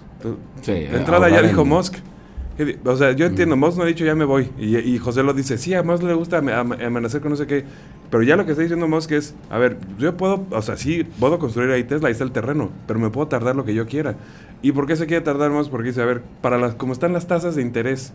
Sí, 0.63 0.73
de 0.73 0.97
entrada 0.97 1.29
ya 1.29 1.41
dijo 1.41 1.63
en... 1.63 1.69
Musk. 1.69 1.97
O 2.87 2.97
sea, 2.97 3.13
yo 3.13 3.27
entiendo, 3.27 3.55
mm. 3.55 3.61
Musk 3.61 3.77
no 3.77 3.85
ha 3.85 3.87
dicho 3.87 4.05
ya 4.05 4.15
me 4.15 4.25
voy. 4.25 4.51
Y, 4.59 4.77
y, 4.79 4.99
José 4.99 5.23
lo 5.23 5.35
dice, 5.35 5.59
sí, 5.59 5.75
a 5.75 5.83
Musk 5.83 6.03
le 6.03 6.15
gusta 6.15 6.39
amanecer 6.39 7.21
con 7.21 7.31
no 7.31 7.37
sé 7.37 7.47
qué. 7.47 7.65
Pero 8.11 8.23
ya 8.23 8.37
lo 8.37 8.45
que 8.45 8.53
está 8.53 8.63
diciendo 8.63 8.89
Musk 8.89 9.13
es, 9.13 9.35
a 9.51 9.59
ver, 9.59 9.77
yo 9.99 10.17
puedo, 10.17 10.47
o 10.51 10.63
sea, 10.63 10.77
sí, 10.77 11.05
puedo 11.21 11.39
construir 11.39 11.71
ahí 11.71 11.85
Tesla, 11.85 12.09
ahí 12.09 12.13
está 12.13 12.25
el 12.25 12.33
terreno, 12.33 12.71
pero 12.87 12.99
me 12.99 13.11
puedo 13.11 13.29
tardar 13.29 13.55
lo 13.55 13.65
que 13.65 13.75
yo 13.75 13.87
quiera. 13.87 14.17
¿Y 14.63 14.73
por 14.73 14.87
qué 14.87 14.97
se 14.97 15.07
quiere 15.07 15.23
tardar 15.23 15.51
más? 15.51 15.69
Porque 15.69 15.89
dice, 15.89 16.03
a 16.03 16.07
ver, 16.07 16.23
para 16.41 16.57
las, 16.57 16.75
como 16.75 16.93
están 16.93 17.13
las 17.13 17.27
tasas 17.27 17.55
de 17.57 17.63
interés 17.63 18.13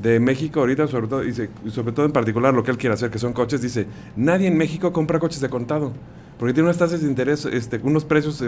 de 0.00 0.20
México 0.20 0.60
ahorita, 0.60 0.86
sobre 0.86 1.06
todo, 1.06 1.20
dice, 1.20 1.50
sobre 1.70 1.92
todo 1.92 2.06
en 2.06 2.12
particular 2.12 2.52
lo 2.52 2.62
que 2.62 2.70
él 2.70 2.78
quiere 2.78 2.94
hacer, 2.94 3.10
que 3.10 3.18
son 3.18 3.32
coches, 3.32 3.62
dice, 3.62 3.86
nadie 4.16 4.48
en 4.48 4.56
México 4.56 4.92
compra 4.92 5.18
coches 5.18 5.40
de 5.40 5.48
contado. 5.48 5.92
Porque 6.38 6.52
tiene 6.52 6.68
unas 6.68 6.78
tasas 6.78 7.00
de 7.00 7.06
interés, 7.06 7.44
este, 7.44 7.80
unos 7.82 8.04
precios 8.04 8.42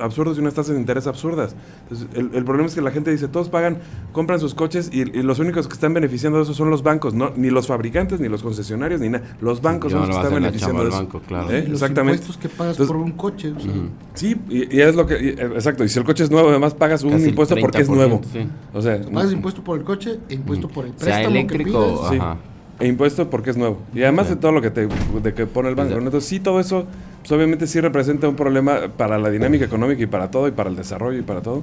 absurdos 0.00 0.36
y 0.36 0.40
unas 0.40 0.54
tasas 0.54 0.74
de 0.74 0.80
interés 0.80 1.06
absurdas. 1.06 1.56
Entonces, 1.84 2.08
el, 2.14 2.30
el, 2.34 2.44
problema 2.44 2.68
es 2.68 2.74
que 2.74 2.82
la 2.82 2.90
gente 2.90 3.10
dice, 3.10 3.26
todos 3.26 3.48
pagan, 3.48 3.78
compran 4.12 4.38
sus 4.38 4.54
coches 4.54 4.90
y, 4.92 5.00
y, 5.00 5.22
los 5.22 5.38
únicos 5.38 5.66
que 5.66 5.72
están 5.72 5.94
beneficiando 5.94 6.38
de 6.38 6.44
eso 6.44 6.52
son 6.52 6.68
los 6.68 6.82
bancos, 6.82 7.14
no 7.14 7.32
ni 7.34 7.48
los 7.50 7.66
fabricantes, 7.66 8.20
ni 8.20 8.28
los 8.28 8.42
concesionarios, 8.42 9.00
ni 9.00 9.08
nada. 9.08 9.24
Los 9.40 9.62
bancos 9.62 9.92
son 9.92 10.00
los 10.02 10.10
que 10.10 10.16
están 10.16 10.34
beneficiando 10.34 10.82
de 10.82 10.88
eso. 10.90 10.98
Banco, 10.98 11.20
claro. 11.26 11.50
¿Eh? 11.50 11.62
Los 11.62 11.82
Exactamente. 11.82 12.20
impuestos 12.20 12.36
que 12.36 12.48
pagas 12.48 12.74
Entonces, 12.74 12.92
por 12.94 13.02
un 13.02 13.12
coche. 13.12 13.52
O 13.56 13.60
sea. 13.60 13.70
uh 13.70 13.74
-huh. 13.74 13.88
Sí, 14.14 14.36
y, 14.50 14.76
y, 14.76 14.80
es 14.80 14.94
lo 14.94 15.06
que, 15.06 15.22
y, 15.22 15.28
exacto. 15.30 15.84
Y 15.84 15.88
si 15.88 15.98
el 15.98 16.04
coche 16.04 16.24
es 16.24 16.30
nuevo, 16.30 16.50
además 16.50 16.74
pagas 16.74 17.02
un 17.02 17.12
Casi 17.12 17.30
impuesto 17.30 17.56
porque 17.60 17.78
es 17.78 17.88
nuevo. 17.88 18.20
Sí. 18.30 18.46
O 18.74 18.82
sea, 18.82 19.00
pagas 19.00 19.32
impuesto 19.32 19.64
por 19.64 19.78
el 19.78 19.84
coche 19.84 20.18
e 20.28 20.34
impuesto 20.34 20.68
por 20.68 20.84
el 20.84 20.92
sea 20.96 21.16
préstamo 21.16 21.28
eléctrico, 21.28 21.80
que 22.10 22.16
pides. 22.16 22.22
Sí. 22.22 22.38
E 22.80 22.88
impuesto 22.88 23.30
porque 23.30 23.50
es 23.50 23.56
nuevo. 23.56 23.78
Y 23.94 24.02
además 24.02 24.26
sí. 24.26 24.34
de 24.34 24.40
todo 24.40 24.52
lo 24.52 24.60
que 24.60 24.70
te 24.70 24.86
de 24.86 25.34
que 25.34 25.46
pone 25.46 25.68
el 25.68 25.74
banco. 25.74 25.94
Entonces, 25.94 26.24
sí, 26.28 26.40
todo 26.40 26.60
eso, 26.60 26.86
pues 27.22 27.32
obviamente 27.32 27.66
sí 27.66 27.80
representa 27.80 28.28
un 28.28 28.36
problema 28.36 28.88
para 28.96 29.18
la 29.18 29.30
dinámica 29.30 29.64
económica 29.64 30.02
y 30.02 30.06
para 30.06 30.30
todo, 30.30 30.48
y 30.48 30.50
para 30.50 30.70
el 30.70 30.76
desarrollo 30.76 31.18
y 31.18 31.22
para 31.22 31.40
todo. 31.40 31.62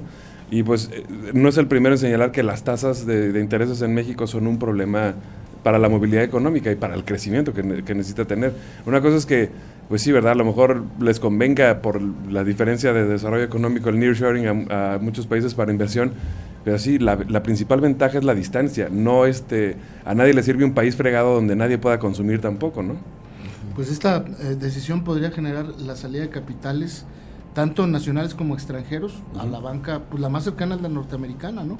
Y 0.50 0.62
pues 0.62 0.90
no 1.32 1.48
es 1.48 1.56
el 1.58 1.66
primero 1.66 1.94
en 1.94 1.98
señalar 1.98 2.32
que 2.32 2.42
las 2.42 2.64
tasas 2.64 3.06
de, 3.06 3.38
intereses 3.38 3.82
en 3.82 3.94
México 3.94 4.26
son 4.26 4.46
un 4.46 4.58
problema 4.58 5.14
para 5.62 5.78
la 5.78 5.88
movilidad 5.88 6.24
económica 6.24 6.72
y 6.72 6.74
para 6.74 6.94
el 6.94 7.04
crecimiento 7.04 7.52
que, 7.52 7.62
necesita 7.62 8.24
tener. 8.24 8.52
Una 8.86 9.00
cosa 9.00 9.16
es 9.18 9.26
que, 9.26 9.50
pues 9.88 10.02
sí, 10.02 10.10
¿verdad? 10.10 10.32
A 10.32 10.36
lo 10.36 10.44
mejor 10.44 10.82
les 10.98 11.20
convenga 11.20 11.82
por 11.82 12.00
la 12.02 12.42
diferencia 12.42 12.92
de 12.92 13.06
desarrollo 13.06 13.44
económico 13.44 13.90
el 13.90 13.98
nearshoring 14.00 14.68
a, 14.70 14.94
a 14.94 14.98
muchos 14.98 15.26
países 15.26 15.54
para 15.54 15.70
inversión, 15.70 16.12
pero 16.64 16.78
sí, 16.78 16.98
la, 16.98 17.16
principal 17.42 17.80
ventaja 17.80 18.18
es 18.18 18.24
la 18.24 18.34
distancia. 18.34 18.88
No 18.90 19.26
este, 19.26 19.76
a 20.04 20.14
nadie 20.14 20.34
le 20.34 20.42
sirve 20.42 20.64
un 20.64 20.74
país 20.74 20.94
fregado 20.94 21.34
donde 21.34 21.56
nadie 21.56 21.78
pueda 21.78 21.98
consumir 21.98 22.40
tampoco, 22.40 22.82
¿no? 22.82 22.96
Pues 23.74 23.90
esta 23.90 24.24
eh, 24.40 24.56
decisión 24.58 25.04
podría 25.04 25.30
generar 25.30 25.66
la 25.80 25.96
salida 25.96 26.22
de 26.22 26.30
capitales, 26.30 27.04
tanto 27.54 27.86
nacionales 27.86 28.34
como 28.34 28.54
extranjeros, 28.54 29.14
a 29.38 29.44
la 29.44 29.60
banca, 29.60 30.02
pues 30.10 30.20
la 30.20 30.28
más 30.28 30.44
cercana 30.44 30.76
es 30.76 30.80
la 30.80 30.88
norteamericana, 30.88 31.64
¿no? 31.64 31.78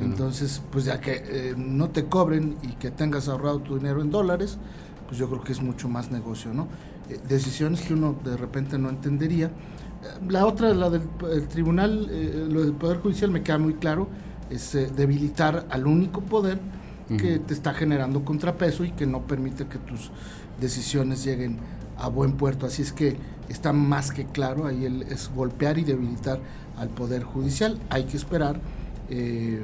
Entonces, 0.00 0.60
pues 0.72 0.86
ya 0.86 1.00
que 1.00 1.22
eh, 1.24 1.54
no 1.56 1.90
te 1.90 2.06
cobren 2.06 2.56
y 2.62 2.72
que 2.72 2.90
tengas 2.90 3.28
ahorrado 3.28 3.60
tu 3.60 3.76
dinero 3.76 4.02
en 4.02 4.10
dólares, 4.10 4.58
pues 5.06 5.18
yo 5.18 5.28
creo 5.28 5.42
que 5.42 5.52
es 5.52 5.62
mucho 5.62 5.88
más 5.88 6.10
negocio, 6.10 6.52
¿no? 6.52 6.66
Eh, 7.08 7.20
decisiones 7.28 7.82
que 7.82 7.94
uno 7.94 8.16
de 8.24 8.36
repente 8.36 8.76
no 8.78 8.88
entendería. 8.88 9.50
La 10.28 10.46
otra, 10.46 10.74
la 10.74 10.90
del 10.90 11.48
tribunal, 11.48 12.08
lo 12.52 12.62
del 12.62 12.74
Poder 12.74 12.98
Judicial 12.98 13.30
me 13.30 13.42
queda 13.42 13.56
muy 13.56 13.74
claro, 13.74 14.08
es 14.50 14.72
debilitar 14.94 15.66
al 15.70 15.86
único 15.86 16.20
poder 16.20 16.58
que 17.08 17.38
te 17.38 17.52
está 17.52 17.74
generando 17.74 18.24
contrapeso 18.24 18.84
y 18.84 18.92
que 18.92 19.06
no 19.06 19.26
permite 19.26 19.66
que 19.66 19.78
tus 19.78 20.10
decisiones 20.60 21.24
lleguen 21.24 21.58
a 21.98 22.08
buen 22.08 22.32
puerto. 22.32 22.66
Así 22.66 22.82
es 22.82 22.92
que 22.92 23.16
está 23.48 23.72
más 23.72 24.10
que 24.10 24.24
claro, 24.26 24.66
ahí 24.66 25.04
es 25.08 25.30
golpear 25.34 25.78
y 25.78 25.84
debilitar 25.84 26.40
al 26.76 26.88
Poder 26.88 27.22
Judicial. 27.22 27.78
Hay 27.90 28.04
que 28.04 28.16
esperar 28.16 28.60
eh, 29.10 29.60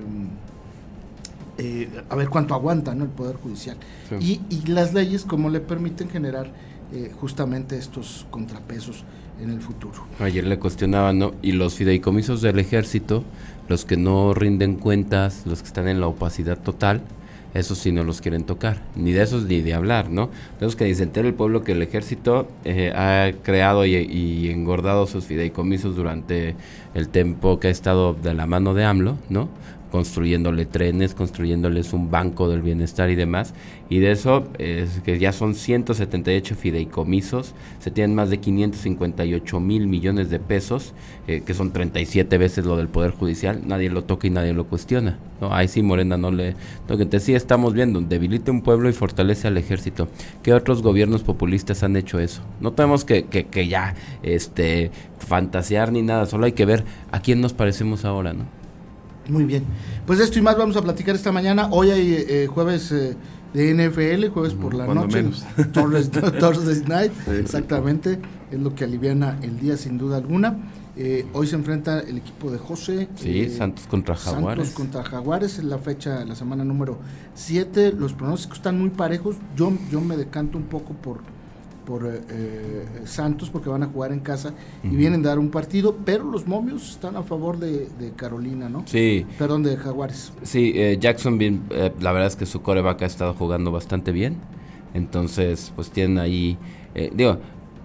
eh, 1.59 1.89
a 2.09 2.17
ver 2.17 2.29
cuánto 2.29 2.55
aguanta 2.55 2.95
¿no? 2.95 3.05
el 3.05 3.11
Poder 3.11 3.37
Judicial. 3.37 3.77
Y, 4.21 4.41
las 4.67 4.95
leyes, 4.95 5.25
cómo 5.25 5.51
le 5.51 5.61
permiten 5.61 6.09
generar 6.09 6.51
eh, 6.93 7.13
justamente 7.21 7.77
estos 7.77 8.27
contrapesos 8.31 9.05
en 9.41 9.51
el 9.51 9.61
futuro. 9.61 10.07
Ayer 10.19 10.47
le 10.47 10.59
cuestionaban, 10.59 11.19
¿no? 11.19 11.33
Y 11.41 11.53
los 11.53 11.75
fideicomisos 11.75 12.43
del 12.43 12.59
ejército, 12.59 13.25
los 13.69 13.85
que 13.85 13.97
no 13.97 14.35
rinden 14.35 14.77
cuentas, 14.77 15.43
los 15.47 15.63
que 15.63 15.69
están 15.69 15.89
en 15.89 16.01
la 16.01 16.09
opacidad 16.09 16.59
total, 16.59 17.03
esos 17.55 17.79
sí 17.79 17.93
no 17.93 18.05
los 18.05 18.21
quieren 18.21 18.45
tocar, 18.45 18.83
ni 18.95 19.13
de 19.13 19.23
esos 19.23 19.45
ni 19.45 19.61
de 19.61 19.75
hablar, 19.75 20.11
¿no? 20.11 20.31
Tenemos 20.59 20.77
que 20.77 20.85
disentir 20.85 21.27
el 21.27 21.35
pueblo 21.35 21.63
que 21.63 21.73
el 21.73 21.83
ejército 21.83 22.49
eh, 22.65 22.93
ha 22.95 23.33
creado 23.43 23.85
y, 23.85 24.51
engordado 24.51 25.07
sus 25.07 25.25
fideicomisos 25.25 25.97
durante 25.97 26.55
el 26.95 27.09
tiempo 27.09 27.59
que 27.59 27.69
ha 27.69 27.71
estado 27.71 28.15
de 28.15 28.35
la 28.35 28.47
mano 28.47 28.75
de 28.75 28.85
AMLO, 28.85 29.17
¿no? 29.29 29.49
Construyéndole 29.91 30.67
trenes, 30.67 31.15
construyéndoles 31.15 31.93
un 31.93 32.11
banco 32.11 32.49
del 32.49 32.63
bienestar 32.63 33.11
y 33.11 33.15
demás. 33.15 33.55
Y 33.89 33.99
de 33.99 34.13
eso, 34.13 34.45
es 34.59 35.01
que 35.01 35.19
ya 35.19 35.33
son 35.33 35.55
178 35.55 36.55
fideicomisos, 36.55 37.55
se 37.81 37.91
tienen 37.91 38.15
más 38.15 38.31
de 38.31 38.39
558 38.39 39.61
mil 39.61 39.87
millones 39.87 40.31
de 40.31 40.39
pesos, 40.39 40.95
eh, 41.27 41.43
que 41.45 41.55
son 41.55 41.73
37 41.73 42.39
veces 42.39 42.65
lo 42.65 42.77
del 42.77 42.89
Poder 42.89 43.11
Judicial, 43.11 43.63
nadie 43.67 43.91
lo 43.91 44.05
toca 44.05 44.27
y 44.27 44.31
nadie 44.31 44.53
lo 44.53 44.67
cuestiona. 44.67 45.19
¿no? 45.41 45.53
Ahí 45.53 45.69
sí 45.69 45.83
Morena 45.83 46.17
no 46.17 46.31
le. 46.31 46.55
Entonces 46.89 47.25
sí 47.25 47.35
estamos 47.35 47.75
viendo, 47.75 48.01
debilita 48.01 48.53
un 48.53 48.63
pueblo 48.63 48.89
y 48.89 48.93
fortalece 48.93 49.49
al 49.49 49.57
ejército. 49.57 50.09
¿Qué 50.43 50.55
otros 50.55 50.83
gobiernos 50.83 51.23
populistas 51.23 51.83
han 51.83 51.97
hecho 51.97 52.21
eso? 52.21 52.43
No 52.61 52.73
tenemos 52.73 53.05
que, 53.05 53.25
que, 53.25 53.47
que 53.47 53.69
ya 53.69 53.95
este, 54.23 54.91
fantasear 55.19 55.93
ni 55.93 56.03
nada, 56.03 56.27
solo 56.27 56.47
hay 56.47 56.53
que 56.53 56.65
ver 56.65 56.85
a 57.11 57.21
quién 57.21 57.41
nos 57.41 57.53
parecemos 57.53 58.05
ahora, 58.05 58.33
¿no? 58.33 58.60
Muy 59.31 59.45
bien. 59.45 59.65
Pues 60.07 60.19
esto 60.19 60.39
y 60.39 60.43
más 60.43 60.59
vamos 60.59 60.77
a 60.77 60.83
platicar 60.83 61.15
esta 61.15 61.31
mañana. 61.31 61.69
Hoy 61.71 61.91
hay 61.91 62.15
eh, 62.29 62.47
jueves 62.49 62.91
eh, 62.91 63.17
de 63.55 63.75
NFL, 63.75 64.27
jueves 64.33 64.55
por 64.55 64.75
la 64.75 64.87
noche. 64.87 65.25
Thursday, 65.73 66.83
Night, 66.87 67.13
exactamente. 67.29 68.19
Es 68.51 68.59
lo 68.59 68.75
que 68.75 68.85
aliviana 68.85 69.39
el 69.43 69.61
día 69.61 69.77
sin 69.77 69.99
duda 69.99 70.17
alguna. 70.17 70.59
Eh, 70.97 71.27
hoy 71.33 71.47
se 71.47 71.55
enfrenta 71.55 72.01
el 72.01 72.19
equipo 72.19 72.51
de 72.51 72.59
José. 72.59 73.09
Sí, 73.15 73.49
Santos 73.49 73.87
contra 73.87 74.17
Jaguares. 74.17 74.67
Santos 74.67 74.75
contra 74.75 75.05
Jaguares 75.05 75.59
es 75.59 75.65
la 75.65 75.79
fecha, 75.79 76.25
la 76.25 76.35
semana 76.35 76.65
número 76.65 76.99
7. 77.35 77.93
Los 77.93 78.13
pronósticos 78.13 78.59
están 78.59 78.79
muy 78.81 78.91
parejos. 78.91 79.37
Yo, 79.57 79.73
yo 79.91 80.01
me 80.01 80.17
decanto 80.17 80.59
un 80.59 80.65
poco 80.65 80.95
por 80.95 81.21
por 81.91 82.07
eh, 82.07 82.21
eh, 82.31 82.87
Santos 83.05 83.51
porque 83.51 83.69
van 83.69 83.83
a 83.83 83.87
jugar 83.87 84.13
en 84.13 84.21
casa 84.21 84.55
y 84.85 84.95
vienen 84.95 85.27
a 85.27 85.31
dar 85.31 85.41
un 85.41 85.51
partido, 85.51 85.97
pero 86.05 86.23
los 86.23 86.47
momios 86.47 86.89
están 86.89 87.17
a 87.17 87.25
favor 87.25 87.59
de, 87.59 87.89
Carolina, 88.15 88.69
¿no? 88.69 88.85
Sí. 88.87 89.27
Perdón, 89.37 89.65
de 89.65 89.77
Jaguares. 89.77 90.33
Sí, 90.43 90.73
eh, 90.77 90.99
Jacksonville, 91.01 91.59
la 92.01 92.13
verdad 92.13 92.29
es 92.29 92.37
que 92.37 92.47
su 92.47 92.63
coreback 92.63 93.03
ha 93.03 93.07
estado 93.07 93.35
jugando 93.35 93.73
bastante 93.73 94.13
bien, 94.13 94.37
entonces 94.95 95.73
pues 95.75 95.91
tienen 95.91 96.19
ahí, 96.19 96.57
digo, 97.13 97.39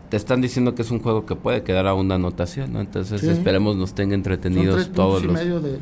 te 0.09 0.17
están 0.17 0.39
diciendo 0.39 0.75
que 0.75 0.83
es 0.83 0.91
un 0.91 0.99
juego 0.99 1.25
que 1.25 1.35
puede 1.35 1.63
quedar 1.63 1.87
a 1.87 1.95
una 1.95 2.15
anotación, 2.15 2.73
¿no? 2.73 2.81
Entonces 2.81 3.23
esperemos 3.23 3.75
nos 3.75 3.95
tenga 3.95 4.13
entretenidos 4.13 4.83
Son 4.83 4.93
todos 4.93 5.23
y 5.23 5.27
medio 5.29 5.59
de, 5.59 5.79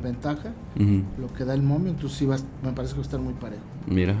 ventaja, 0.00 0.52
lo 0.76 1.32
que 1.36 1.44
da 1.44 1.54
el 1.54 1.62
momio, 1.62 1.90
entonces 1.90 2.18
sí 2.18 2.24
va, 2.24 2.36
me 2.62 2.70
parece 2.72 2.94
que 2.94 3.00
va 3.00 3.02
a 3.02 3.08
estar 3.08 3.20
muy 3.20 3.34
parejo. 3.34 3.62
Mira, 3.88 4.14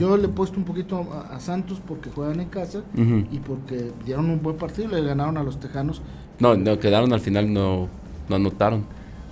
yo, 0.00 0.16
le 0.16 0.26
he 0.26 0.28
puesto 0.28 0.58
un 0.58 0.64
poquito 0.64 1.06
a, 1.30 1.38
Santos 1.40 1.80
porque 1.86 2.10
juegan 2.10 2.40
en 2.40 2.48
casa 2.48 2.82
y 2.96 3.38
porque 3.38 3.92
dieron 4.04 4.30
un 4.30 4.42
buen 4.42 4.56
partido, 4.56 4.88
le 4.88 5.02
ganaron 5.02 5.36
a 5.36 5.42
los 5.42 5.60
Tejanos. 5.60 6.02
No, 6.38 6.56
no 6.56 6.78
quedaron 6.78 7.12
al 7.12 7.20
final, 7.20 7.52
no, 7.52 7.88
no 8.28 8.36
anotaron. 8.36 8.84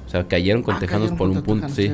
O 0.07 0.11
sea, 0.11 0.27
cayeron 0.27 0.63
con 0.63 0.77
ah, 0.77 0.79
Tejanos 0.79 1.13
por 1.13 1.29
un 1.29 1.43
punto, 1.43 1.69
sí. 1.69 1.91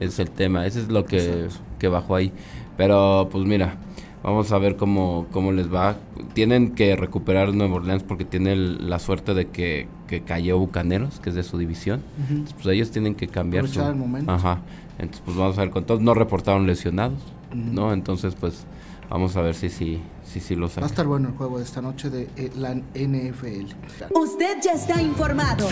es 0.00 0.18
el 0.18 0.30
tema, 0.30 0.66
ese 0.66 0.80
es 0.80 0.88
lo 0.88 1.04
que, 1.04 1.48
que 1.78 1.88
bajó 1.88 2.16
ahí. 2.16 2.32
Pero 2.76 3.28
pues 3.30 3.46
mira, 3.46 3.78
Vamos 4.26 4.50
a 4.50 4.58
ver 4.58 4.74
cómo, 4.74 5.28
cómo 5.30 5.52
les 5.52 5.72
va. 5.72 5.98
Tienen 6.34 6.72
que 6.72 6.96
recuperar 6.96 7.54
Nueva 7.54 7.76
Orleans 7.76 8.02
porque 8.02 8.24
tiene 8.24 8.56
la 8.56 8.98
suerte 8.98 9.34
de 9.34 9.50
que, 9.50 9.86
que, 10.08 10.22
cayó 10.22 10.58
Bucaneros, 10.58 11.20
que 11.20 11.28
es 11.28 11.36
de 11.36 11.44
su 11.44 11.58
división. 11.58 12.02
Entonces, 12.28 12.54
pues 12.54 12.66
ellos 12.74 12.90
tienen 12.90 13.14
que 13.14 13.28
cambiar 13.28 13.68
su... 13.68 13.80
el 13.80 13.94
momento. 13.94 14.32
Ajá. 14.32 14.62
Entonces, 14.98 15.22
pues 15.24 15.36
vamos 15.36 15.56
a 15.58 15.60
ver 15.60 15.70
con 15.70 15.84
todos. 15.84 16.00
No 16.00 16.12
reportaron 16.12 16.66
lesionados, 16.66 17.20
¿no? 17.54 17.92
Entonces, 17.92 18.34
pues 18.38 18.64
vamos 19.08 19.36
a 19.36 19.42
ver 19.42 19.54
si 19.54 19.70
sí 19.70 20.02
si, 20.26 20.40
si, 20.40 20.56
lo 20.56 20.68
Va 20.68 20.82
a 20.82 20.86
estar 20.86 21.06
bueno 21.06 21.28
el 21.28 21.34
juego 21.34 21.58
de 21.58 21.64
esta 21.64 21.80
noche 21.80 22.10
de 22.10 22.28
eh, 22.36 22.50
la 22.56 22.74
NFL. 22.74 23.72
Usted 24.12 24.58
ya 24.62 24.72
está 24.72 25.00
informado. 25.00 25.68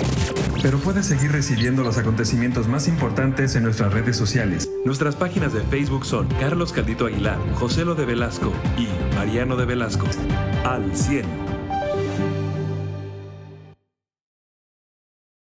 Pero 0.63 0.79
puede 0.79 1.03
seguir 1.03 1.33
recibiendo 1.33 1.83
los 1.83 1.99
acontecimientos 1.99 2.69
más 2.69 2.87
importantes 2.89 3.57
en 3.57 3.65
nuestras 3.65 3.93
redes 3.93 4.17
sociales. 4.17 4.71
Nuestras 4.85 5.17
páginas 5.17 5.53
de 5.53 5.61
Facebook 5.63 6.07
son 6.07 6.29
Carlos 6.41 6.73
Caldito 6.73 7.07
Aguilar, 7.07 7.39
José 7.55 7.85
Lo 7.85 7.95
de 7.95 8.05
Velasco 8.05 8.53
y 8.79 8.87
Mariano 9.17 9.57
de 9.57 9.65
Velasco. 9.67 10.07
Al 10.65 10.97
100. 10.97 11.44